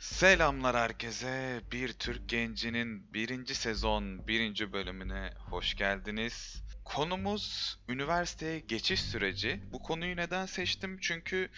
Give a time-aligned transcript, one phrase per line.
[0.00, 1.60] Selamlar herkese.
[1.72, 6.62] Bir Türk Genci'nin birinci sezon birinci bölümüne hoş geldiniz.
[6.84, 9.60] Konumuz üniversiteye geçiş süreci.
[9.72, 10.98] Bu konuyu neden seçtim?
[11.00, 11.48] Çünkü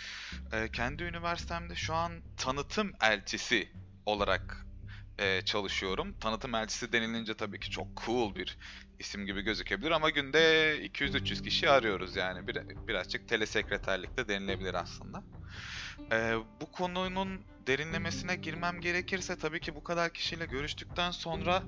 [0.53, 3.73] e, kendi üniversitemde şu an tanıtım elçisi
[4.07, 4.67] olarak
[5.19, 6.15] e, çalışıyorum.
[6.21, 8.59] Tanıtım elçisi denilince tabii ki çok cool bir
[8.99, 10.39] isim gibi gözükebilir ama günde
[10.87, 12.49] 200-300 kişi arıyoruz yani.
[12.49, 12.57] Bir,
[12.89, 15.23] birazcık telesekreterlik de denilebilir aslında.
[16.13, 21.63] Ee, bu konunun derinlemesine girmem gerekirse tabii ki bu kadar kişiyle görüştükten sonra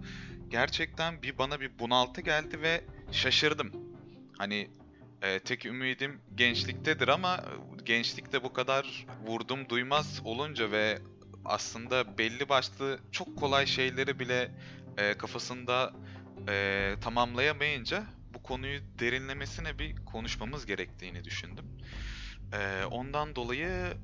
[0.48, 3.72] gerçekten bir bana bir bunaltı geldi ve şaşırdım.
[4.38, 4.70] Hani
[5.22, 10.98] e, tek ümidim gençliktedir ama e, gençlikte bu kadar vurdum duymaz olunca ve
[11.44, 14.50] aslında belli başlı çok kolay şeyleri bile
[14.98, 15.92] e, kafasında
[16.48, 21.64] e, tamamlayamayınca bu konuyu derinlemesine bir konuşmamız gerektiğini düşündüm.
[22.52, 23.94] E, ondan dolayı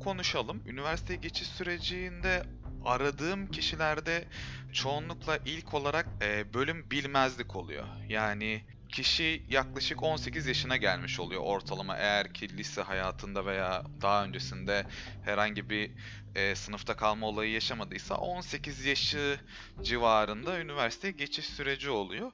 [0.00, 0.62] konuşalım.
[0.66, 2.42] Üniversite geçiş sürecinde
[2.84, 4.24] aradığım kişilerde
[4.72, 7.86] çoğunlukla ilk olarak e, bölüm bilmezlik oluyor.
[8.08, 14.86] Yani kişi yaklaşık 18 yaşına gelmiş oluyor ortalama eğer ki lise hayatında veya daha öncesinde
[15.24, 15.90] herhangi bir
[16.34, 19.40] e, sınıfta kalma olayı yaşamadıysa 18 yaşı
[19.82, 22.32] civarında üniversite geçiş süreci oluyor.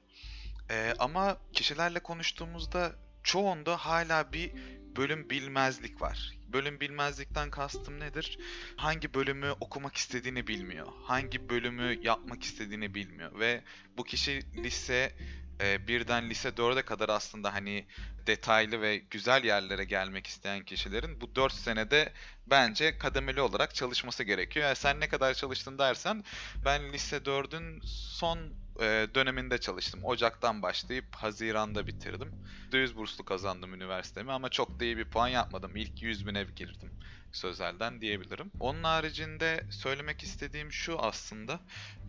[0.69, 4.51] E, ama kişilerle konuştuğumuzda çoğunda hala bir
[4.95, 6.36] bölüm bilmezlik var.
[6.47, 8.37] Bölüm bilmezlikten kastım nedir?
[8.75, 10.87] Hangi bölümü okumak istediğini bilmiyor.
[11.03, 13.39] Hangi bölümü yapmak istediğini bilmiyor.
[13.39, 13.61] Ve
[13.97, 15.13] bu kişi lise
[15.61, 17.85] e, birden lise 4'e kadar aslında hani
[18.27, 22.13] detaylı ve güzel yerlere gelmek isteyen kişilerin bu 4 senede
[22.47, 24.65] bence kademeli olarak çalışması gerekiyor.
[24.65, 26.23] Yani sen ne kadar çalıştın dersen
[26.65, 28.39] ben lise 4'ün son
[28.81, 29.99] e, döneminde çalıştım.
[30.03, 32.31] Ocaktan başlayıp Haziran'da bitirdim.
[32.71, 35.75] %100 burslu kazandım üniversitemi ama çok da iyi bir puan yapmadım.
[35.75, 36.91] İlk 100 bine girdim
[37.31, 38.51] sözelden diyebilirim.
[38.59, 41.59] Onun haricinde söylemek istediğim şu aslında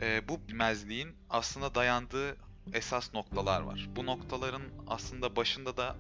[0.01, 2.37] e, bu bilmezliğin aslında dayandığı
[2.73, 3.87] esas noktalar var.
[3.97, 5.97] Bu noktaların aslında başında da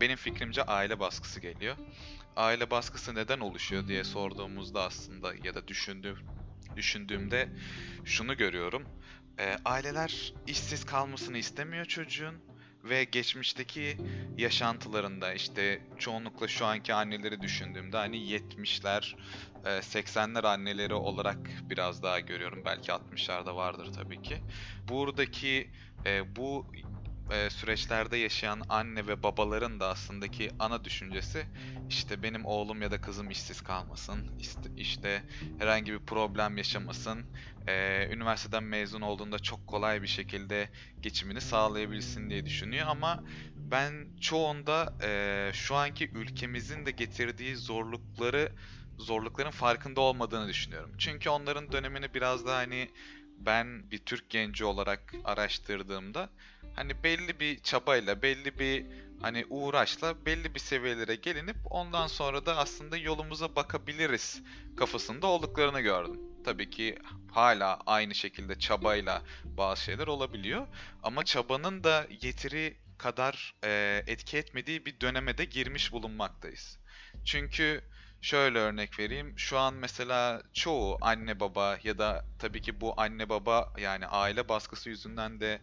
[0.00, 1.76] benim fikrimce aile baskısı geliyor.
[2.36, 6.18] Aile baskısı neden oluşuyor diye sorduğumuzda aslında ya da düşündüğüm
[6.76, 7.48] düşündüğümde
[8.04, 8.86] şunu görüyorum.
[9.40, 12.34] E, aileler işsiz kalmasını istemiyor çocuğun
[12.84, 13.96] ve geçmişteki
[14.38, 19.14] yaşantılarında işte çoğunlukla şu anki anneleri düşündüğümde hani 70'ler,
[19.64, 21.38] 80'ler anneleri olarak
[21.70, 22.62] biraz daha görüyorum.
[22.64, 24.36] Belki 60'larda vardır tabii ki.
[24.88, 25.70] Buradaki
[26.06, 26.66] e, bu
[27.30, 31.46] e, süreçlerde yaşayan anne ve babaların da aslındaki ana düşüncesi
[31.88, 35.24] işte benim oğlum ya da kızım işsiz kalmasın, işte, işte
[35.56, 37.26] herhangi bir problem yaşamasın,
[37.68, 40.70] e, üniversiteden mezun olduğunda çok kolay bir şekilde
[41.02, 43.22] geçimini sağlayabilsin diye düşünüyor ama
[43.56, 48.52] ben çoğunda e, şu anki ülkemizin de getirdiği zorlukları
[48.98, 50.92] zorlukların farkında olmadığını düşünüyorum.
[50.98, 52.90] Çünkü onların dönemini biraz daha hani
[53.36, 56.30] ben bir Türk genci olarak araştırdığımda
[56.74, 58.86] hani belli bir çabayla, belli bir
[59.22, 64.42] hani uğraşla belli bir seviyelere gelinip ondan sonra da aslında yolumuza bakabiliriz
[64.76, 66.20] kafasında olduklarını gördüm.
[66.44, 66.98] Tabii ki
[67.32, 70.66] hala aynı şekilde çabayla bazı şeyler olabiliyor
[71.02, 76.78] ama çabanın da yeteri kadar e, etki etmediği bir döneme de girmiş bulunmaktayız.
[77.24, 77.82] Çünkü
[78.22, 79.34] Şöyle örnek vereyim.
[79.36, 84.48] Şu an mesela çoğu anne baba ya da tabii ki bu anne baba yani aile
[84.48, 85.62] baskısı yüzünden de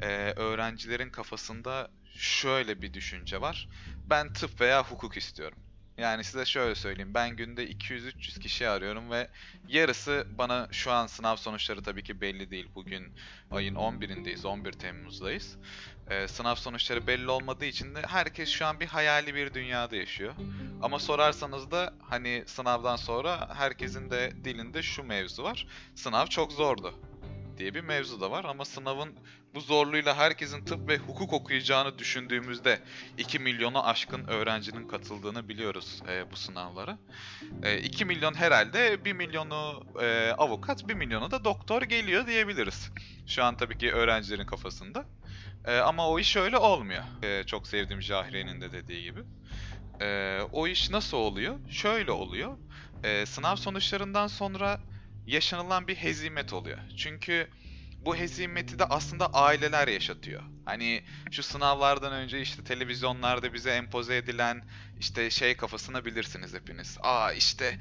[0.00, 3.68] e, öğrencilerin kafasında şöyle bir düşünce var.
[4.06, 5.65] Ben tıp veya hukuk istiyorum.
[5.98, 7.14] Yani size şöyle söyleyeyim.
[7.14, 9.28] Ben günde 200-300 kişi arıyorum ve
[9.68, 12.68] yarısı bana şu an sınav sonuçları tabii ki belli değil.
[12.74, 13.12] Bugün
[13.50, 15.56] ayın 11'indeyiz, 11 Temmuz'dayız.
[16.10, 20.34] Ee, sınav sonuçları belli olmadığı için de herkes şu an bir hayali bir dünyada yaşıyor.
[20.82, 25.66] Ama sorarsanız da hani sınavdan sonra herkesin de dilinde şu mevzu var.
[25.94, 26.94] Sınav çok zordu
[27.58, 29.14] diye bir mevzu da var ama sınavın
[29.54, 32.80] bu zorluğuyla herkesin tıp ve hukuk okuyacağını düşündüğümüzde
[33.18, 36.98] 2 milyonu aşkın öğrencinin katıldığını biliyoruz e, bu sınavlara.
[37.62, 42.90] E, 2 milyon herhalde 1 milyonu e, avukat 1 milyonu da doktor geliyor diyebiliriz.
[43.26, 45.04] Şu an tabii ki öğrencilerin kafasında.
[45.66, 47.02] E, ama o iş öyle olmuyor.
[47.22, 49.20] E, çok sevdiğim Jahre'nin de dediği gibi.
[50.00, 51.56] E, o iş nasıl oluyor?
[51.70, 52.58] Şöyle oluyor.
[53.04, 54.80] E, sınav sonuçlarından sonra
[55.26, 56.78] yaşanılan bir hezimet oluyor.
[56.96, 57.48] Çünkü
[58.04, 60.42] bu hezimeti de aslında aileler yaşatıyor.
[60.64, 64.64] Hani şu sınavlardan önce işte televizyonlarda bize empoze edilen
[65.00, 66.98] işte şey kafasına bilirsiniz hepiniz.
[67.02, 67.78] Aa işte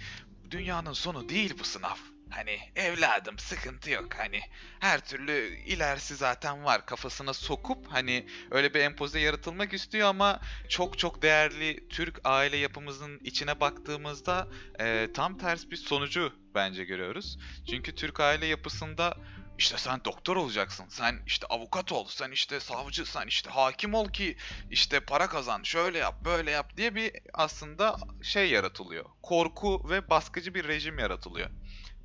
[0.51, 2.14] dünyanın sonu değil bu sınav.
[2.35, 4.41] Hani evladım sıkıntı yok hani
[4.79, 10.39] her türlü ilerisi zaten var kafasına sokup hani öyle bir empoze yaratılmak istiyor ama
[10.69, 14.47] çok çok değerli Türk aile yapımızın içine baktığımızda
[14.79, 17.37] e, tam ters bir sonucu bence görüyoruz.
[17.69, 19.17] Çünkü Türk aile yapısında
[19.57, 24.09] işte sen doktor olacaksın, sen işte avukat ol, sen işte savcı, sen işte hakim ol
[24.09, 24.37] ki
[24.69, 29.05] işte para kazan, şöyle yap, böyle yap diye bir aslında şey yaratılıyor.
[29.23, 31.49] Korku ve baskıcı bir rejim yaratılıyor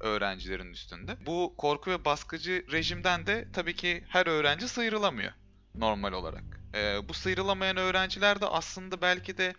[0.01, 1.17] öğrencilerin üstünde.
[1.27, 5.33] Bu korku ve baskıcı rejimden de tabii ki her öğrenci sıyrılamıyor
[5.75, 6.61] normal olarak.
[6.75, 9.55] Ee, bu sıyrılamayan öğrenciler de aslında belki de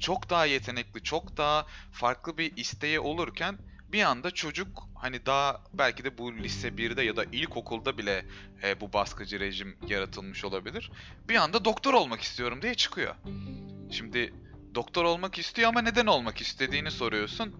[0.00, 3.58] çok daha yetenekli, çok daha farklı bir isteği olurken
[3.88, 8.24] bir anda çocuk hani daha belki de bu lise 1'de ya da ilkokulda bile
[8.62, 10.90] e, bu baskıcı rejim yaratılmış olabilir.
[11.28, 13.14] Bir anda doktor olmak istiyorum diye çıkıyor.
[13.90, 14.34] Şimdi
[14.74, 17.54] doktor olmak istiyor ama neden olmak istediğini soruyorsun.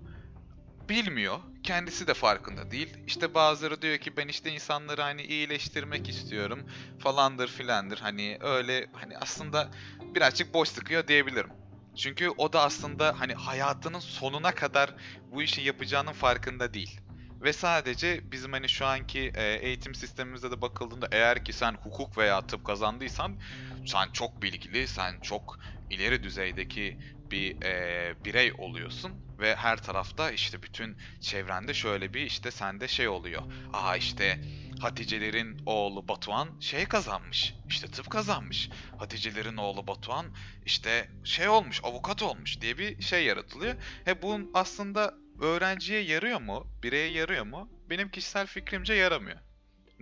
[0.89, 1.39] Bilmiyor.
[1.63, 2.97] Kendisi de farkında değil.
[3.07, 6.61] İşte bazıları diyor ki ben işte insanları hani iyileştirmek istiyorum
[6.99, 7.99] falandır filandır.
[7.99, 9.71] Hani öyle hani aslında
[10.15, 11.51] birazcık boş sıkıyor diyebilirim.
[11.97, 14.95] Çünkü o da aslında hani hayatının sonuna kadar
[15.33, 17.01] bu işi yapacağının farkında değil.
[17.41, 22.19] Ve sadece bizim hani şu anki e, eğitim sistemimizde de bakıldığında eğer ki sen hukuk
[22.19, 23.39] veya tıp kazandıysan
[23.87, 25.59] sen çok bilgili, sen çok
[25.91, 26.99] ileri düzeydeki
[27.33, 33.09] bir e, birey oluyorsun ve her tarafta işte bütün çevrende şöyle bir işte sende şey
[33.09, 33.43] oluyor.
[33.73, 34.41] Aa işte
[34.81, 37.55] Haticelerin oğlu Batuhan şey kazanmış.
[37.69, 38.71] İşte tıp kazanmış.
[38.99, 40.27] Haticelerin oğlu Batuhan
[40.67, 43.75] işte şey olmuş, avukat olmuş diye bir şey yaratılıyor.
[44.05, 46.67] He bunun aslında öğrenciye yarıyor mu?
[46.83, 47.69] Bireye yarıyor mu?
[47.91, 49.52] Benim kişisel fikrimce yaramıyor.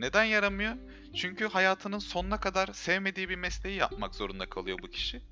[0.01, 0.77] Neden yaramıyor?
[1.17, 5.23] Çünkü hayatının sonuna kadar sevmediği bir mesleği yapmak zorunda kalıyor bu kişi.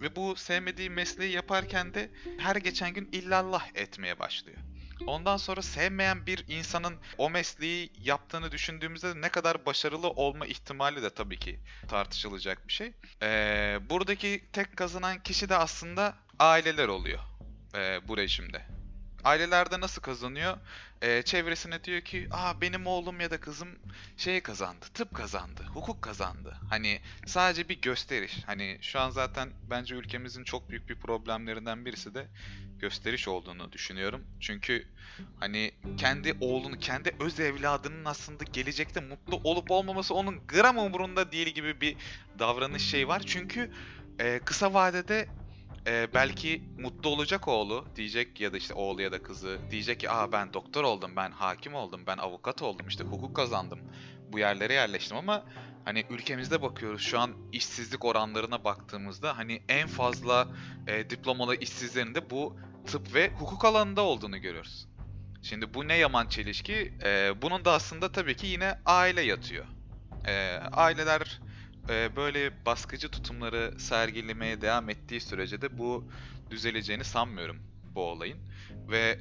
[0.00, 4.58] Ve bu sevmediği mesleği yaparken de her geçen gün illallah etmeye başlıyor.
[5.06, 11.10] Ondan sonra sevmeyen bir insanın o mesleği yaptığını düşündüğümüzde ne kadar başarılı olma ihtimali de
[11.10, 12.92] tabii ki tartışılacak bir şey.
[13.22, 17.20] Ee, buradaki tek kazanan kişi de aslında aileler oluyor
[17.74, 18.62] e, bu rejimde.
[19.24, 20.56] Ailelerde nasıl kazanıyor?
[21.02, 23.68] Ee, çevresine diyor ki, aa benim oğlum ya da kızım
[24.16, 26.56] şey kazandı, tıp kazandı, hukuk kazandı.
[26.70, 28.44] Hani sadece bir gösteriş.
[28.46, 32.26] Hani şu an zaten bence ülkemizin çok büyük bir problemlerinden birisi de
[32.78, 34.24] gösteriş olduğunu düşünüyorum.
[34.40, 34.86] Çünkü
[35.40, 41.48] hani kendi oğlunu, kendi öz evladının aslında gelecekte mutlu olup olmaması onun gram umurunda değil
[41.48, 41.96] gibi bir
[42.38, 43.22] davranış şey var.
[43.26, 43.70] Çünkü
[44.18, 45.28] e, kısa vadede
[45.86, 50.10] e, belki mutlu olacak oğlu diyecek ya da işte oğlu ya da kızı diyecek ki
[50.10, 53.78] aa ben doktor oldum, ben hakim oldum, ben avukat oldum, işte hukuk kazandım,
[54.32, 55.44] bu yerlere yerleştim ama
[55.84, 60.48] hani ülkemizde bakıyoruz şu an işsizlik oranlarına baktığımızda hani en fazla
[60.86, 62.56] e, diplomalı işsizlerin de bu
[62.86, 64.86] tıp ve hukuk alanında olduğunu görüyoruz.
[65.42, 66.92] Şimdi bu ne yaman çelişki?
[67.04, 69.64] E, bunun da aslında tabii ki yine aile yatıyor.
[70.26, 71.40] E, aileler
[71.88, 76.04] e, böyle baskıcı tutumları sergilemeye devam ettiği sürece de bu
[76.50, 77.58] düzeleceğini sanmıyorum
[77.94, 78.38] bu olayın.
[78.88, 79.18] Ve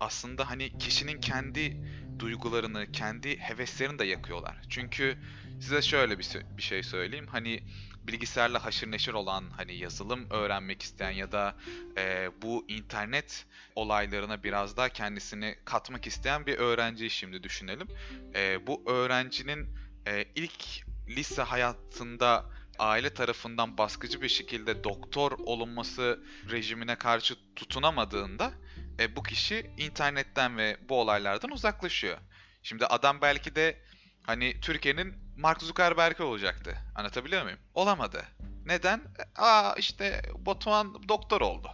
[0.00, 1.76] aslında hani kişinin kendi
[2.18, 4.60] duygularını, kendi heveslerini de yakıyorlar.
[4.68, 5.16] Çünkü
[5.60, 7.26] size şöyle bir, bir şey söyleyeyim.
[7.26, 7.62] Hani
[8.02, 11.56] bilgisayarla haşır neşir olan, hani yazılım öğrenmek isteyen ya da
[11.96, 17.88] e, bu internet olaylarına biraz daha kendisini katmak isteyen bir öğrenciyi şimdi düşünelim.
[18.34, 19.66] E, bu öğrencinin
[20.06, 22.44] e, ilk lise hayatında
[22.78, 26.20] aile tarafından baskıcı bir şekilde doktor olunması
[26.50, 28.52] rejimine karşı tutunamadığında
[29.00, 32.18] e, bu kişi internetten ve bu olaylardan uzaklaşıyor.
[32.62, 33.82] Şimdi adam belki de
[34.26, 36.76] hani Türkiye'nin Mark Zuckerberg olacaktı.
[36.94, 37.58] Anlatabiliyor muyum?
[37.74, 38.24] Olamadı.
[38.66, 38.98] Neden?
[38.98, 41.70] E, aa işte Batuhan doktor oldu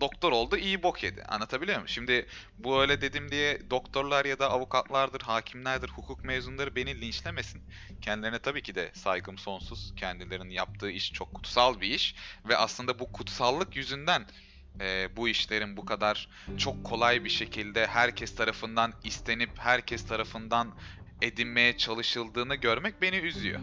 [0.00, 1.22] doktor oldu iyi bok yedi.
[1.22, 1.88] Anlatabiliyor muyum?
[1.88, 2.26] Şimdi
[2.58, 7.62] bu öyle dedim diye doktorlar ya da avukatlardır, hakimlerdir, hukuk mezunları beni linçlemesin.
[8.02, 9.94] Kendilerine tabii ki de saygım sonsuz.
[9.96, 12.14] Kendilerinin yaptığı iş çok kutsal bir iş.
[12.48, 14.26] Ve aslında bu kutsallık yüzünden
[14.80, 16.28] e, bu işlerin bu kadar
[16.58, 20.74] çok kolay bir şekilde herkes tarafından istenip herkes tarafından
[21.22, 23.60] edinmeye çalışıldığını görmek beni üzüyor.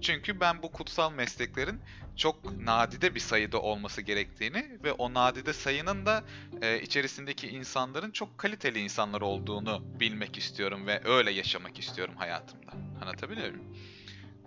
[0.00, 1.80] Çünkü ben bu kutsal mesleklerin
[2.16, 6.24] çok nadide bir sayıda olması gerektiğini ve o nadide sayının da
[6.62, 12.72] e, içerisindeki insanların çok kaliteli insanlar olduğunu bilmek istiyorum ve öyle yaşamak istiyorum hayatımda.
[13.02, 13.76] Anlatabiliyor muyum?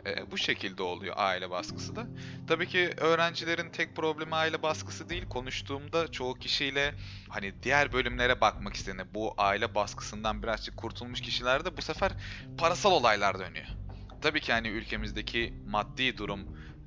[0.05, 2.07] E, bu şekilde oluyor aile baskısı da.
[2.47, 5.25] Tabii ki öğrencilerin tek problemi aile baskısı değil.
[5.29, 6.95] Konuştuğumda çoğu kişiyle
[7.29, 12.11] hani diğer bölümlere bakmak istediğinde bu aile baskısından birazcık kurtulmuş kişilerde bu sefer
[12.57, 13.67] parasal olaylar dönüyor.
[14.21, 16.39] Tabii ki hani ülkemizdeki maddi durum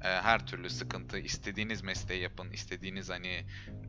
[0.02, 3.44] e, her türlü sıkıntı, istediğiniz mesleği yapın, istediğiniz hani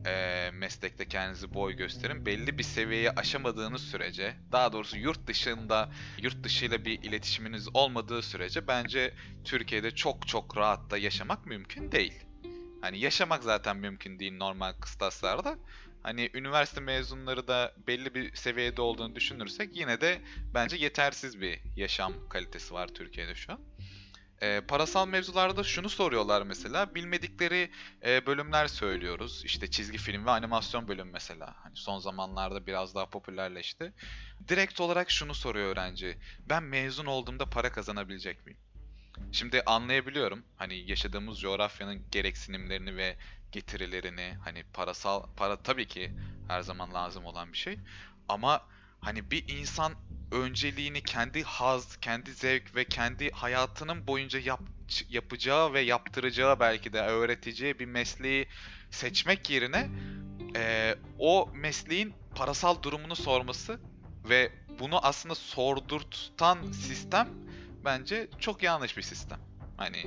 [0.06, 2.26] e, meslekte kendinizi boy gösterin.
[2.26, 5.90] Belli bir seviyeyi aşamadığınız sürece, daha doğrusu yurt dışında,
[6.22, 12.24] yurt dışıyla bir iletişiminiz olmadığı sürece bence Türkiye'de çok çok rahat da yaşamak mümkün değil.
[12.80, 15.58] Hani yaşamak zaten mümkün değil normal kıstaslarda.
[16.04, 20.20] Hani üniversite mezunları da belli bir seviyede olduğunu düşünürsek yine de
[20.54, 23.60] bence yetersiz bir yaşam kalitesi var Türkiye'de şu an.
[24.42, 26.94] E, parasal mevzularda şunu soruyorlar mesela.
[26.94, 27.70] Bilmedikleri
[28.06, 29.42] e, bölümler söylüyoruz.
[29.44, 31.56] İşte çizgi film ve animasyon bölüm mesela.
[31.62, 33.92] Hani son zamanlarda biraz daha popülerleşti.
[34.48, 36.18] Direkt olarak şunu soruyor öğrenci.
[36.48, 38.58] Ben mezun olduğumda para kazanabilecek miyim?
[39.32, 40.44] Şimdi anlayabiliyorum.
[40.56, 43.16] Hani yaşadığımız coğrafyanın gereksinimlerini ve
[43.54, 46.12] getirilerini hani parasal para tabii ki
[46.48, 47.78] her zaman lazım olan bir şey.
[48.28, 48.60] Ama
[49.00, 49.94] hani bir insan
[50.32, 54.60] önceliğini kendi haz, kendi zevk ve kendi hayatının boyunca yap,
[55.08, 58.46] yapacağı ve yaptıracağı belki de öğreteceği bir mesleği
[58.90, 59.90] seçmek yerine
[60.56, 63.80] e, o mesleğin parasal durumunu sorması
[64.24, 67.28] ve bunu aslında sordurtan sistem
[67.84, 69.38] bence çok yanlış bir sistem.
[69.76, 70.06] Hani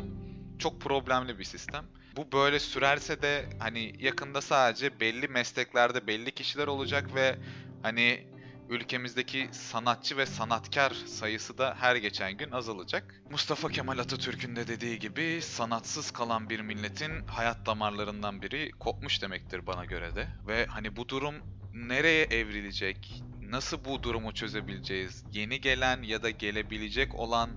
[0.59, 1.85] çok problemli bir sistem.
[2.17, 7.35] Bu böyle sürerse de hani yakında sadece belli mesleklerde belli kişiler olacak ve
[7.83, 8.27] hani
[8.69, 13.23] ülkemizdeki sanatçı ve sanatkar sayısı da her geçen gün azalacak.
[13.31, 19.67] Mustafa Kemal Atatürk'ün de dediği gibi sanatsız kalan bir milletin hayat damarlarından biri kopmuş demektir
[19.67, 20.27] bana göre de.
[20.47, 21.35] Ve hani bu durum
[21.73, 23.23] nereye evrilecek?
[23.41, 25.23] Nasıl bu durumu çözebileceğiz?
[25.33, 27.49] Yeni gelen ya da gelebilecek olan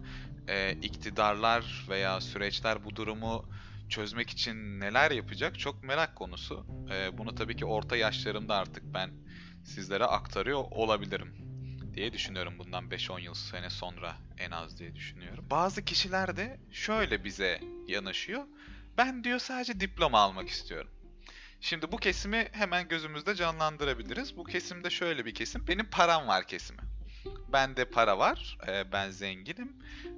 [0.48, 3.44] e, iktidarlar veya süreçler bu durumu
[3.90, 6.66] çözmek için neler yapacak çok merak konusu.
[6.92, 9.10] E, bunu tabii ki orta yaşlarımda artık ben
[9.64, 11.34] sizlere aktarıyor olabilirim
[11.94, 15.46] diye düşünüyorum bundan 5-10 yıl sene sonra en az diye düşünüyorum.
[15.50, 18.44] Bazı kişiler de şöyle bize yanaşıyor.
[18.98, 20.90] Ben diyor sadece diploma almak istiyorum.
[21.60, 24.36] Şimdi bu kesimi hemen gözümüzde canlandırabiliriz.
[24.36, 25.68] Bu kesimde şöyle bir kesim.
[25.68, 26.80] Benim param var kesimi.
[27.52, 28.58] Bende para var.
[28.68, 29.72] E, ben zenginim.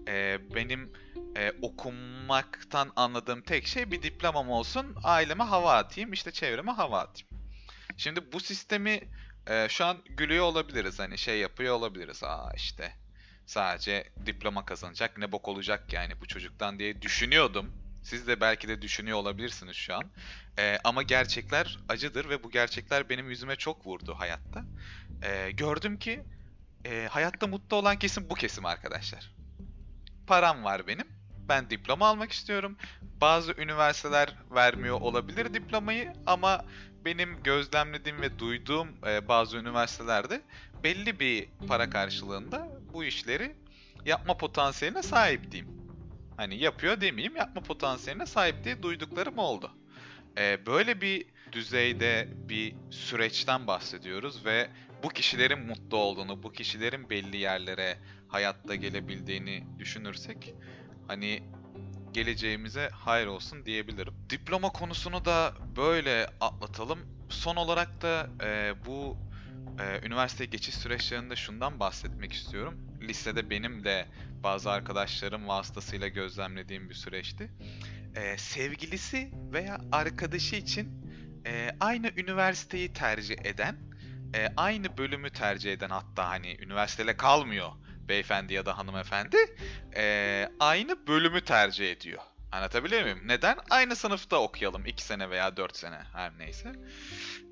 [0.08, 0.92] E, benim
[1.36, 4.96] e, okumaktan anladığım tek şey bir diplomam olsun.
[5.04, 6.12] Aileme hava atayım.
[6.12, 7.28] işte çevreme hava atayım.
[7.96, 9.00] Şimdi bu sistemi
[9.46, 10.98] e, şu an gülüyor olabiliriz.
[10.98, 12.24] Hani şey yapıyor olabiliriz.
[12.24, 12.92] Aa işte
[13.46, 17.72] sadece diploma kazanacak ne bok olacak yani bu çocuktan diye düşünüyordum.
[18.02, 20.04] Siz de belki de düşünüyor olabilirsiniz şu an.
[20.58, 24.64] E, ama gerçekler acıdır ve bu gerçekler benim yüzüme çok vurdu hayatta.
[25.22, 26.22] E, gördüm ki
[26.84, 29.32] e, hayatta mutlu olan kesim bu kesim arkadaşlar.
[30.26, 31.06] Param var benim.
[31.48, 32.76] Ben diploma almak istiyorum.
[33.20, 36.64] Bazı üniversiteler vermiyor olabilir diplomayı ama
[37.04, 40.42] benim gözlemlediğim ve duyduğum e, bazı üniversitelerde
[40.84, 43.56] belli bir para karşılığında bu işleri
[44.06, 45.72] yapma potansiyeline sahip diyeyim.
[46.36, 49.70] Hani yapıyor demeyeyim, yapma potansiyeline sahip diye duyduklarım oldu.
[50.38, 54.70] E, böyle bir düzeyde bir süreçten bahsediyoruz ve
[55.02, 60.54] bu kişilerin mutlu olduğunu, bu kişilerin belli yerlere hayatta gelebildiğini düşünürsek
[61.08, 61.42] hani
[62.12, 64.14] geleceğimize hayır olsun diyebilirim.
[64.30, 66.98] Diploma konusunu da böyle atlatalım.
[67.28, 69.16] Son olarak da e, bu
[69.80, 72.78] e, üniversite geçiş süreçlerinde şundan bahsetmek istiyorum.
[73.00, 74.06] Lisede benim de
[74.42, 77.50] bazı arkadaşlarım vasıtasıyla gözlemlediğim bir süreçti.
[78.16, 80.88] E, sevgilisi veya arkadaşı için
[81.46, 83.91] e, aynı üniversiteyi tercih eden,
[84.34, 87.70] e, aynı bölümü tercih eden hatta hani üniversitele kalmıyor
[88.08, 89.36] beyefendi ya da hanımefendi
[89.96, 92.22] e, aynı bölümü tercih ediyor.
[92.52, 93.20] Anlatabiliyor muyum?
[93.24, 93.56] Neden?
[93.70, 94.86] Aynı sınıfta okuyalım.
[94.86, 96.72] 2 sene veya 4 sene her neyse.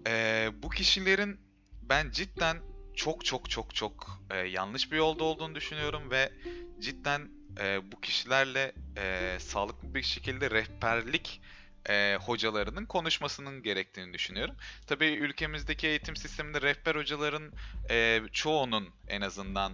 [0.07, 1.41] E, bu kişilerin
[1.83, 2.57] ben cidden
[2.95, 6.33] çok çok çok çok e, yanlış bir yolda olduğunu düşünüyorum ve
[6.81, 11.41] cidden e, bu kişilerle e, sağlıklı bir şekilde rehberlik
[11.89, 14.55] e, hocalarının konuşmasının gerektiğini düşünüyorum.
[14.87, 17.53] Tabii ülkemizdeki eğitim sisteminde rehber hocaların
[17.91, 19.73] e, çoğunun en azından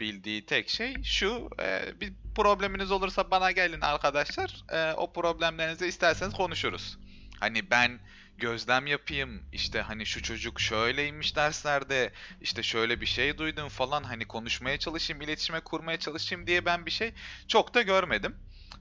[0.00, 1.48] bildiği tek şey şu.
[1.60, 4.64] E, bir probleminiz olursa bana gelin arkadaşlar.
[4.72, 6.98] E, o problemlerinizi isterseniz konuşuruz.
[7.40, 8.00] Hani ben
[8.38, 14.24] gözlem yapayım işte hani şu çocuk şöyleymiş derslerde işte şöyle bir şey duydum falan hani
[14.24, 17.12] konuşmaya çalışayım iletişime kurmaya çalışayım diye ben bir şey
[17.48, 18.36] çok da görmedim.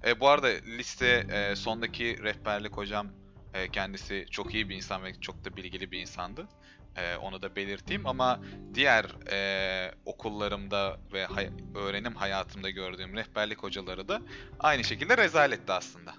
[0.05, 3.07] E, bu arada liste e, sondaki rehberlik hocam
[3.53, 6.47] e, kendisi çok iyi bir insan ve çok da bilgili bir insandı.
[6.95, 8.39] E, onu da belirteyim ama
[8.73, 14.21] diğer e, okullarımda ve hay- öğrenim hayatımda gördüğüm rehberlik hocaları da
[14.59, 16.13] aynı şekilde rezaletti aslında.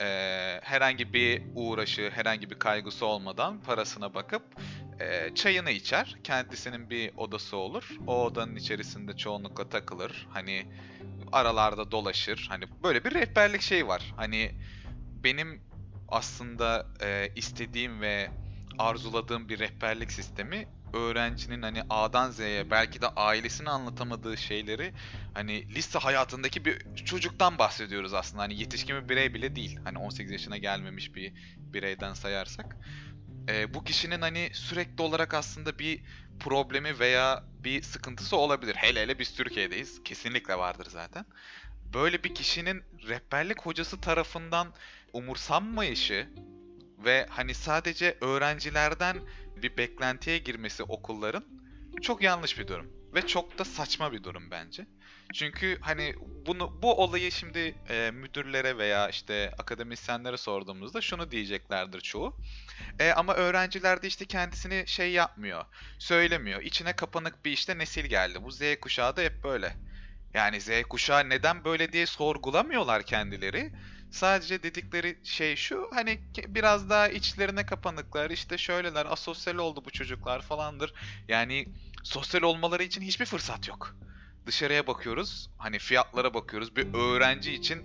[0.00, 0.06] E,
[0.62, 4.42] herhangi bir uğraşı, herhangi bir kaygısı olmadan parasına bakıp
[5.00, 6.16] e, çayını içer.
[6.24, 7.88] Kendisinin bir odası olur.
[8.06, 10.26] O odanın içerisinde çoğunlukla takılır.
[10.30, 10.66] Hani
[11.32, 12.46] aralarda dolaşır.
[12.48, 14.14] Hani böyle bir rehberlik şey var.
[14.16, 14.52] Hani
[15.24, 15.60] benim
[16.08, 18.30] aslında e, istediğim ve
[18.78, 24.92] arzuladığım bir rehberlik sistemi öğrencinin hani A'dan Z'ye belki de ailesine anlatamadığı şeyleri
[25.34, 28.42] hani lise hayatındaki bir çocuktan bahsediyoruz aslında.
[28.42, 29.78] Hani yetişkin bir birey bile değil.
[29.84, 32.76] Hani 18 yaşına gelmemiş bir bireyden sayarsak.
[33.48, 36.02] Ee, bu kişinin hani sürekli olarak aslında bir
[36.40, 38.74] problemi veya bir sıkıntısı olabilir.
[38.74, 40.02] Hele hele biz Türkiye'deyiz.
[40.04, 41.24] Kesinlikle vardır zaten.
[41.94, 44.74] Böyle bir kişinin rehberlik hocası tarafından
[45.12, 46.28] umursanmayışı
[47.04, 49.16] ve hani sadece öğrencilerden
[49.56, 51.44] bir beklentiye girmesi okulların
[52.02, 54.86] çok yanlış bir durum ve çok da saçma bir durum bence.
[55.34, 57.58] Çünkü hani bunu bu olayı şimdi
[57.90, 62.40] e, müdürlere veya işte akademisyenlere sorduğumuzda şunu diyeceklerdir çoğu.
[62.98, 65.64] E, ama öğrenciler de işte kendisini şey yapmıyor,
[65.98, 66.62] söylemiyor.
[66.62, 68.42] İçine kapanık bir işte nesil geldi.
[68.42, 69.76] Bu Z kuşağı da hep böyle.
[70.34, 73.72] Yani Z kuşağı neden böyle diye sorgulamıyorlar kendileri.
[74.10, 80.42] Sadece dedikleri şey şu hani biraz daha içlerine kapanıklar işte şöyleler asosyal oldu bu çocuklar
[80.42, 80.92] falandır.
[81.28, 81.66] Yani
[82.04, 83.96] sosyal olmaları için hiçbir fırsat yok.
[84.46, 87.82] Dışarıya bakıyoruz hani fiyatlara bakıyoruz bir öğrenci için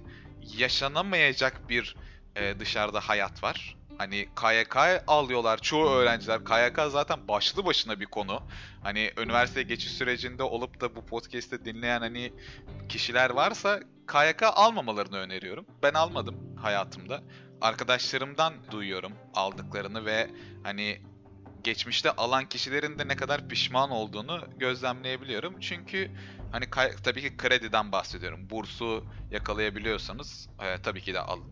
[0.58, 1.96] yaşanamayacak bir
[2.36, 3.78] e, dışarıda hayat var.
[3.98, 4.76] Hani KYK
[5.08, 6.46] alıyorlar çoğu öğrenciler.
[6.46, 8.44] KYK zaten başlı başına bir konu.
[8.84, 12.34] Hani üniversite geçiş sürecinde olup da bu podcast'te dinleyen hani
[12.90, 15.66] kişiler varsa KYK almamalarını öneriyorum.
[15.84, 17.24] Ben almadım hayatımda.
[17.62, 20.30] Arkadaşlarımdan duyuyorum aldıklarını ve
[20.64, 21.02] hani
[21.64, 25.60] geçmişte alan kişilerin de ne kadar pişman olduğunu gözlemleyebiliyorum.
[25.60, 26.12] Çünkü
[26.52, 26.66] hani
[27.04, 28.50] tabii ki krediden bahsediyorum.
[28.50, 31.52] Bursu yakalayabiliyorsanız e, tabii ki de alın.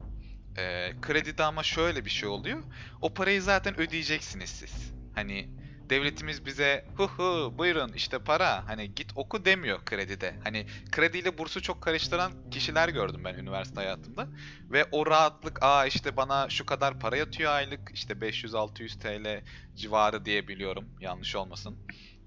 [0.57, 2.63] E, kredide ama şöyle bir şey oluyor.
[3.01, 4.93] O parayı zaten ödeyeceksiniz siz.
[5.15, 5.49] Hani
[5.89, 10.37] devletimiz bize hu hu buyurun işte para hani git oku demiyor kredide.
[10.43, 14.27] Hani krediyle bursu çok karıştıran kişiler gördüm ben üniversite hayatımda.
[14.71, 19.43] Ve o rahatlık aa işte bana şu kadar para yatıyor aylık işte 500-600 TL
[19.75, 21.79] civarı diye biliyorum yanlış olmasın.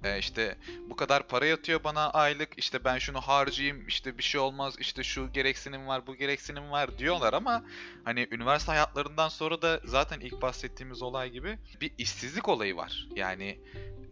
[0.05, 4.41] E, işte bu kadar para yatıyor bana aylık işte ben şunu harcayayım işte bir şey
[4.41, 7.65] olmaz işte şu gereksinim var bu gereksinim var diyorlar ama
[8.05, 13.09] hani üniversite hayatlarından sonra da zaten ilk bahsettiğimiz olay gibi bir işsizlik olayı var.
[13.17, 13.61] Yani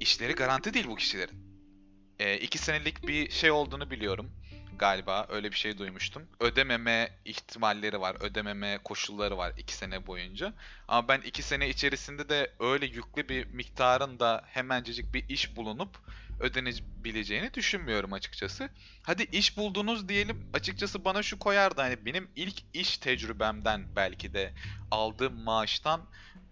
[0.00, 1.50] işleri garanti değil bu kişilerin.
[2.18, 4.30] E, iki senelik bir şey olduğunu biliyorum
[4.80, 5.26] galiba.
[5.28, 6.22] Öyle bir şey duymuştum.
[6.40, 8.16] Ödememe ihtimalleri var.
[8.20, 10.52] Ödememe koşulları var iki sene boyunca.
[10.88, 15.98] Ama ben iki sene içerisinde de öyle yüklü bir miktarın da hemencecik bir iş bulunup
[16.40, 18.70] ödenebileceğini düşünmüyorum açıkçası.
[19.02, 20.50] Hadi iş buldunuz diyelim.
[20.54, 24.52] Açıkçası bana şu koyardı hani benim ilk iş tecrübemden belki de
[24.90, 26.00] aldığım maaştan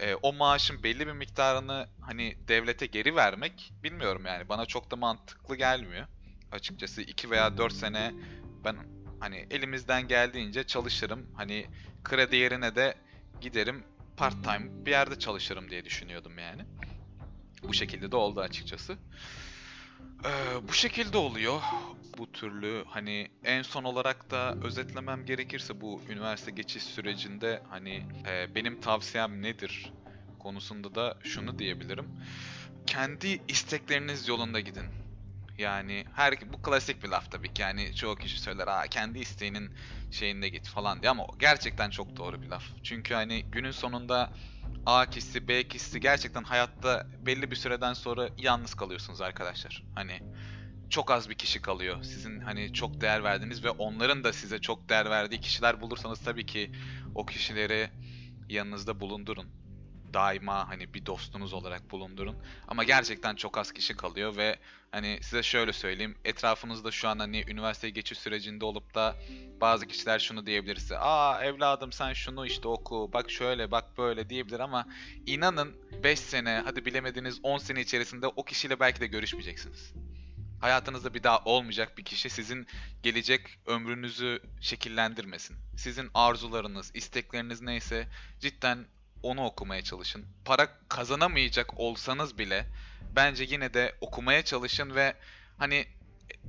[0.00, 4.96] e, o maaşın belli bir miktarını hani devlete geri vermek bilmiyorum yani bana çok da
[4.96, 6.06] mantıklı gelmiyor
[6.52, 8.14] açıkçası 2 veya 4 sene
[8.64, 8.76] ben
[9.20, 11.26] hani elimizden geldiğince çalışırım.
[11.34, 11.66] Hani
[12.04, 12.94] kredi yerine de
[13.40, 13.84] giderim
[14.16, 16.62] part time bir yerde çalışırım diye düşünüyordum yani.
[17.62, 18.98] Bu şekilde de oldu açıkçası.
[20.24, 20.28] Ee,
[20.68, 21.60] bu şekilde oluyor.
[22.18, 28.54] Bu türlü hani en son olarak da özetlemem gerekirse bu üniversite geçiş sürecinde hani e,
[28.54, 29.92] benim tavsiyem nedir
[30.38, 32.08] konusunda da şunu diyebilirim.
[32.86, 34.84] Kendi istekleriniz yolunda gidin
[35.58, 37.62] yani her bu klasik bir laf tabii ki.
[37.62, 39.70] Yani çoğu kişi söyler aa kendi isteğinin
[40.10, 42.64] şeyinde git falan diye ama gerçekten çok doğru bir laf.
[42.82, 44.32] Çünkü hani günün sonunda
[44.86, 49.84] A kişisi, B kişisi gerçekten hayatta belli bir süreden sonra yalnız kalıyorsunuz arkadaşlar.
[49.94, 50.20] Hani
[50.90, 52.02] çok az bir kişi kalıyor.
[52.02, 56.46] Sizin hani çok değer verdiğiniz ve onların da size çok değer verdiği kişiler bulursanız tabii
[56.46, 56.72] ki
[57.14, 57.90] o kişileri
[58.48, 59.46] yanınızda bulundurun
[60.14, 62.36] daima hani bir dostunuz olarak bulundurun.
[62.68, 64.58] Ama gerçekten çok az kişi kalıyor ve
[64.92, 66.18] hani size şöyle söyleyeyim.
[66.24, 69.16] Etrafınızda şu an hani üniversiteye geçiş sürecinde olup da
[69.60, 70.98] bazı kişiler şunu diyebilir size.
[70.98, 74.86] Aa evladım sen şunu işte oku, bak şöyle, bak böyle diyebilir ama
[75.26, 79.92] inanın 5 sene, hadi bilemediniz 10 sene içerisinde o kişiyle belki de görüşmeyeceksiniz.
[80.60, 82.66] Hayatınızda bir daha olmayacak bir kişi sizin
[83.02, 85.56] gelecek ömrünüzü şekillendirmesin.
[85.76, 88.08] Sizin arzularınız, istekleriniz neyse
[88.40, 88.86] cidden
[89.22, 90.24] onu okumaya çalışın.
[90.44, 92.66] Para kazanamayacak olsanız bile
[93.16, 95.14] bence yine de okumaya çalışın ve
[95.58, 95.86] hani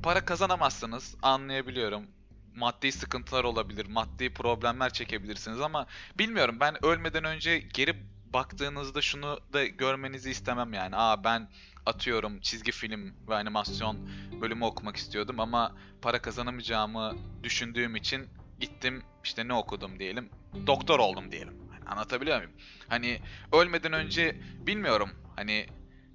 [0.03, 2.07] para kazanamazsınız anlayabiliyorum.
[2.55, 7.95] Maddi sıkıntılar olabilir, maddi problemler çekebilirsiniz ama bilmiyorum ben ölmeden önce geri
[8.33, 10.95] baktığınızda şunu da görmenizi istemem yani.
[10.95, 11.49] Aa ben
[11.85, 14.09] atıyorum çizgi film ve animasyon
[14.41, 18.27] bölümü okumak istiyordum ama para kazanamayacağımı düşündüğüm için
[18.59, 20.29] gittim işte ne okudum diyelim.
[20.67, 21.68] Doktor oldum diyelim.
[21.89, 22.51] Anlatabiliyor muyum?
[22.87, 23.19] Hani
[23.53, 25.65] ölmeden önce bilmiyorum hani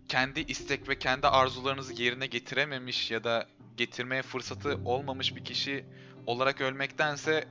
[0.08, 5.84] kendi istek ve kendi arzularınızı yerine getirememiş ya da getirmeye fırsatı olmamış bir kişi
[6.26, 7.48] olarak ölmektense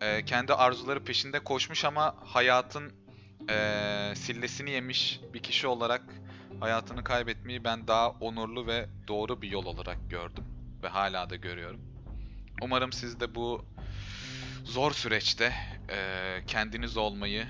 [0.00, 2.92] e, kendi arzuları peşinde koşmuş ama hayatın
[3.50, 6.02] e, sillesini yemiş bir kişi olarak
[6.60, 10.44] hayatını kaybetmeyi ben daha onurlu ve doğru bir yol olarak gördüm
[10.82, 11.80] ve hala da görüyorum.
[12.62, 13.64] Umarım siz de bu
[14.64, 15.52] zor süreçte
[15.90, 17.46] e, kendiniz olmayı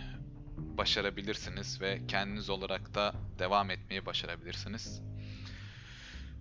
[0.78, 5.02] başarabilirsiniz ve kendiniz olarak da devam etmeyi başarabilirsiniz.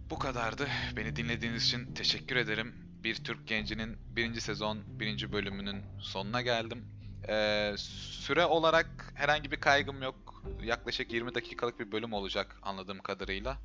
[0.10, 0.67] Bu kadardı.
[0.95, 2.75] Beni dinlediğiniz için teşekkür ederim.
[3.03, 6.86] Bir Türk Genci'nin birinci sezon birinci bölümünün sonuna geldim.
[7.29, 10.30] Ee, süre olarak herhangi bir kaygım yok.
[10.63, 13.58] Yaklaşık 20 dakikalık bir bölüm olacak anladığım kadarıyla.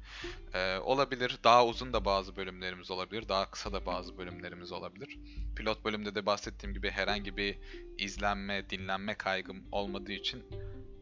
[0.55, 1.39] Ee, olabilir.
[1.45, 3.29] Daha uzun da bazı bölümlerimiz olabilir.
[3.29, 5.19] Daha kısa da bazı bölümlerimiz olabilir.
[5.57, 7.59] Pilot bölümde de bahsettiğim gibi herhangi bir
[7.99, 10.45] izlenme, dinlenme kaygım olmadığı için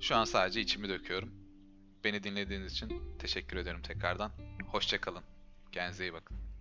[0.01, 1.31] şu an sadece içimi döküyorum.
[2.05, 4.33] Beni dinlediğiniz için teşekkür ederim tekrardan.
[4.67, 5.23] Hoşçakalın.
[5.73, 6.54] Kendinize iyi bakın.